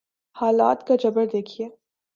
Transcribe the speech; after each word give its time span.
حالات 0.35 0.87
کا 0.87 0.95
جبر 0.95 1.25
دیکھیے۔ 1.33 1.69